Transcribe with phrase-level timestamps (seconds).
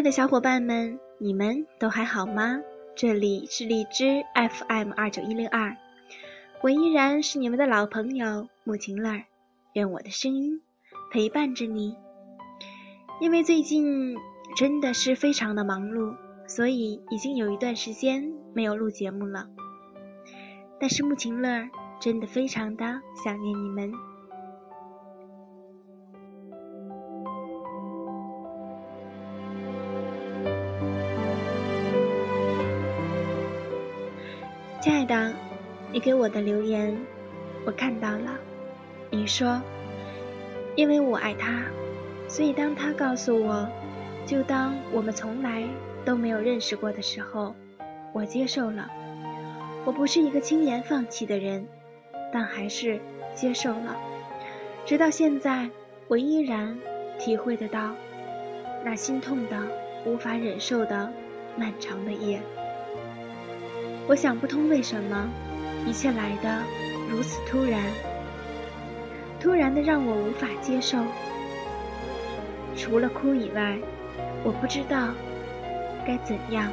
[0.00, 2.62] 爱的小伙伴们，你们都还好吗？
[2.96, 5.76] 这里是荔枝 FM 二九一零二，
[6.62, 9.26] 我依然是你们的老朋友木晴乐，
[9.74, 10.62] 愿我的声音
[11.12, 11.98] 陪伴着你。
[13.20, 14.16] 因为最近
[14.56, 19.48] 真的是非常的忙碌，所以已经有一段时间没有录节目了。
[20.80, 21.68] 但是木晴乐
[22.00, 23.92] 真的非常的想念你们。
[35.92, 36.96] 你给我的留言
[37.66, 38.38] 我看到了。
[39.10, 39.60] 你说，
[40.76, 41.64] 因为我爱他，
[42.28, 43.68] 所以当他告诉我，
[44.24, 45.64] 就当我们从来
[46.04, 47.54] 都没有认识过的时候，
[48.12, 48.88] 我接受了。
[49.84, 51.66] 我不是一个轻言放弃的人，
[52.32, 53.00] 但还是
[53.34, 53.96] 接受了。
[54.86, 55.68] 直到现在，
[56.06, 56.78] 我依然
[57.18, 57.94] 体会得到
[58.84, 59.60] 那心痛的、
[60.06, 61.12] 无法忍受的
[61.56, 62.40] 漫长的夜。
[64.06, 65.28] 我想不通为什么
[65.86, 66.62] 一切来的
[67.08, 67.82] 如此突然，
[69.40, 70.98] 突然的让我无法接受。
[72.76, 73.78] 除了哭以外，
[74.44, 75.08] 我不知道
[76.06, 76.70] 该怎样。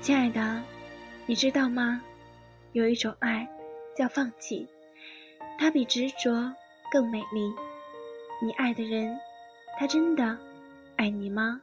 [0.00, 0.62] 亲爱的，
[1.26, 2.00] 你知道吗？
[2.72, 3.48] 有一种爱
[3.96, 4.68] 叫放弃，
[5.58, 6.54] 它比执着
[6.92, 7.52] 更美丽。
[8.40, 9.18] 你爱的人。
[9.78, 10.36] 他真的
[10.96, 11.58] 爱你吗？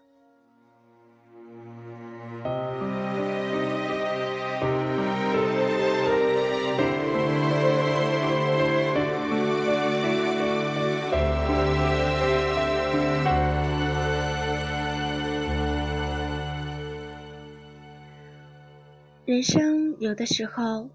[19.28, 20.90] 人生有的时候，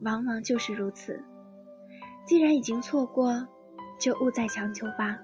[0.00, 1.22] 往往就是如此。
[2.24, 3.46] 既然已经错过，
[3.96, 5.16] 就勿再强求吧。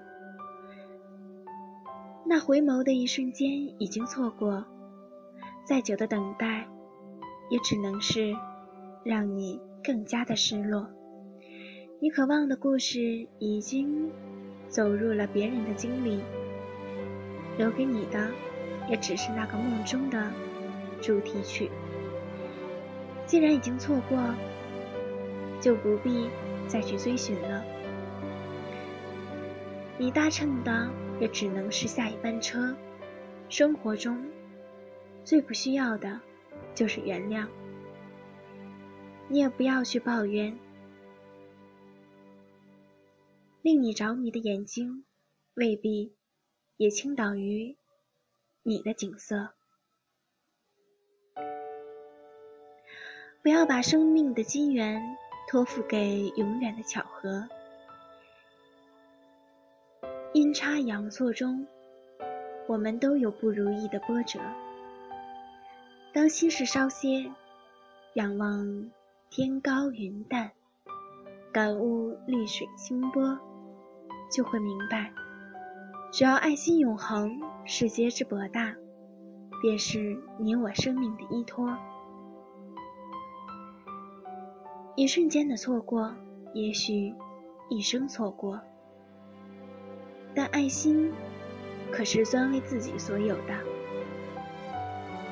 [2.25, 3.49] 那回眸的一瞬间
[3.81, 4.63] 已经错过，
[5.65, 6.65] 再久的等待，
[7.49, 8.33] 也只能是
[9.03, 10.87] 让你更加的失落。
[11.99, 14.09] 你渴望的故事已经
[14.69, 16.21] 走入了别人的经历，
[17.57, 18.31] 留给你的
[18.89, 20.31] 也只是那个梦中的
[21.01, 21.69] 主题曲。
[23.33, 24.35] 既然已经错过，
[25.59, 26.29] 就不必
[26.67, 27.65] 再去追寻了。
[29.97, 30.87] 你搭乘的。
[31.19, 32.75] 也只能是下一班车。
[33.49, 34.29] 生活中
[35.23, 36.19] 最不需要的
[36.75, 37.47] 就是原谅。
[39.29, 40.57] 你也不要去抱怨。
[43.61, 45.05] 令你着迷的眼睛，
[45.55, 46.13] 未必
[46.77, 47.77] 也倾倒于
[48.63, 49.53] 你的景色。
[53.43, 55.17] 不要把生命的机缘
[55.49, 57.45] 托付给永远的巧合。
[60.31, 61.67] 阴差阳错中，
[62.69, 64.39] 我们都有不如意的波折。
[66.13, 67.29] 当心事稍歇，
[68.13, 68.89] 仰望
[69.29, 70.49] 天高云淡，
[71.51, 73.37] 感悟绿水清波，
[74.31, 75.11] 就会明白，
[76.13, 78.73] 只要爱心永恒，世界之博大，
[79.61, 81.77] 便是你我生命的依托。
[84.95, 86.13] 一瞬间的错过，
[86.53, 87.15] 也许
[87.67, 88.61] 一生错过。
[90.35, 91.11] 但爱心
[91.91, 93.55] 可是专为自己所有的，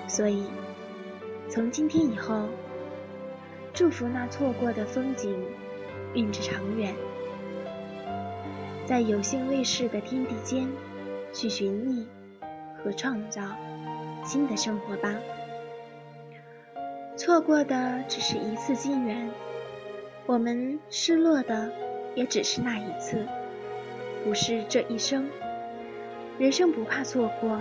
[0.07, 0.45] 所以
[1.47, 2.47] 从今天以后，
[3.71, 5.39] 祝福那错过的风景
[6.15, 6.95] 运至长远，
[8.87, 10.67] 在有幸未逝的天地间
[11.31, 12.07] 去寻觅
[12.83, 13.43] 和创造
[14.25, 15.15] 新的生活吧。
[17.15, 19.29] 错过的只是一次机缘，
[20.25, 21.71] 我们失落的
[22.15, 23.25] 也只是那一次。
[24.23, 25.27] 不是这一生，
[26.37, 27.59] 人生不怕错过，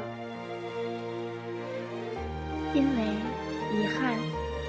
[2.75, 3.03] 因为
[3.73, 4.15] 遗憾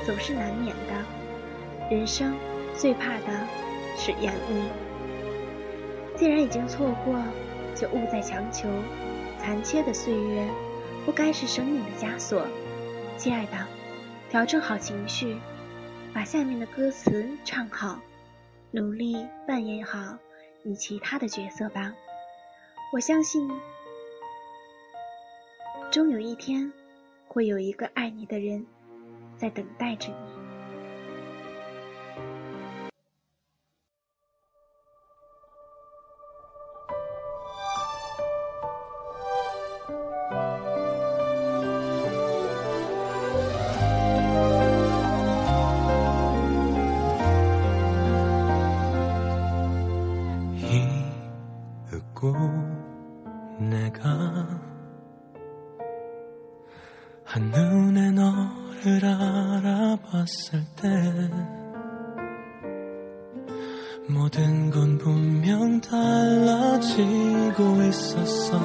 [0.06, 1.94] 总是难免的。
[1.94, 2.34] 人生
[2.74, 3.48] 最怕的
[3.98, 4.64] 是延误。
[6.16, 7.22] 既然已经错过，
[7.76, 8.70] 就勿再强求。
[9.38, 10.48] 残缺的岁月
[11.06, 12.48] 不该是生命的枷锁。
[13.18, 13.58] 亲爱的，
[14.30, 15.36] 调整好情绪，
[16.14, 18.00] 把下面的歌词唱好，
[18.72, 20.18] 努力扮演好。
[20.64, 21.94] 你其他的角色吧，
[22.94, 23.50] 我相信，
[25.92, 26.72] 终有一天，
[27.28, 28.68] 会有一个爱你的人，
[29.38, 30.31] 在等待着你。
[59.12, 60.90] 알아봤을 때
[64.10, 67.04] 모든 건 분명 달라지고
[67.90, 68.60] 있었어.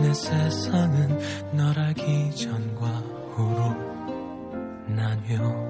[0.00, 1.18] 내 세상은
[1.52, 2.86] 널 알기 전과
[3.34, 3.74] 후로
[4.86, 5.68] 나뉘어.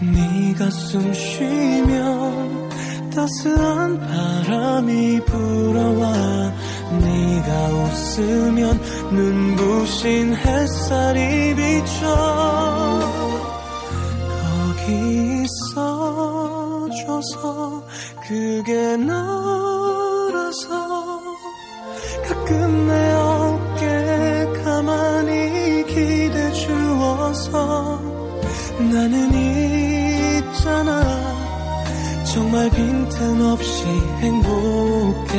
[0.00, 2.70] 네가 숨 쉬면
[3.10, 6.52] 따스한 바람이 불어와
[6.92, 13.00] 네가 웃으면 눈부신 햇살이 비춰
[14.42, 15.44] 거기
[16.84, 17.84] 있어줘서
[18.26, 20.64] 그게 너라서
[22.28, 28.00] 가끔 내 어깨 가만히 기대 주어서
[28.78, 31.03] 나는 있잖아
[32.34, 33.84] 정말 빈틈없이
[34.18, 35.38] 행복해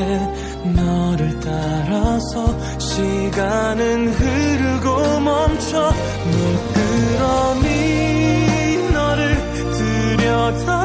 [0.73, 5.91] 너를 따라서 시간은 흐르고 멈춰
[7.11, 7.67] 물끄러미
[8.93, 9.35] 너를
[9.73, 10.84] 들여다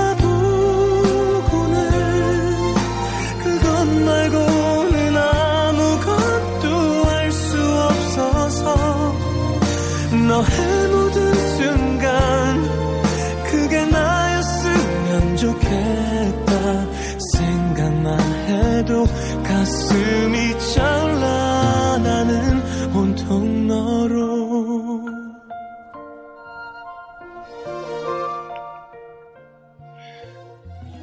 [18.79, 19.05] 해도
[19.43, 22.61] 가슴이 차올라 나는
[22.95, 25.05] 온통 너로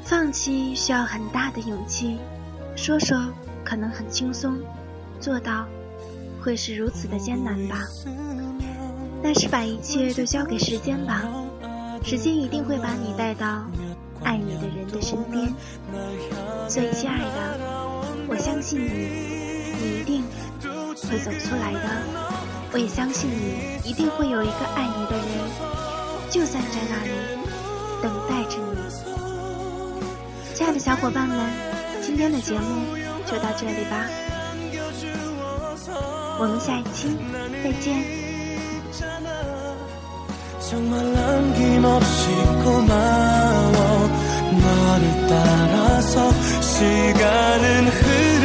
[0.04, 2.18] 放弃需要很大的勇气，
[2.76, 3.18] 说说
[3.64, 4.58] 可能很轻松，
[5.20, 5.66] 做到
[6.40, 7.78] 会是如此的艰难吧。
[9.22, 11.24] 但是把一切都交给时间吧，
[12.04, 13.64] 时间一定会把你带到
[14.26, 15.52] 爱你的人的身边。
[16.68, 17.58] 所以，亲爱的，
[18.28, 18.86] 我相信你，
[19.80, 20.24] 你一定
[21.08, 21.80] 会走出来的。
[22.72, 25.26] 我也相信你一定会有一个爱你的人，
[26.30, 27.10] 就站在那里
[28.02, 28.80] 等待着你。
[30.54, 31.38] 亲爱的小伙伴们，
[32.00, 32.96] 今天的节目
[33.26, 34.06] 就到这里吧，
[36.38, 37.16] 我们下一期
[37.62, 38.22] 再见。
[40.72, 42.30] 정말 남김없이
[42.64, 43.35] 고마워
[44.97, 48.36] 너를 따라서 시간은 흐르